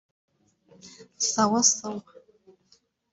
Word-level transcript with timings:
‘Sawa 1.31 1.61
sawa’ 1.71 2.11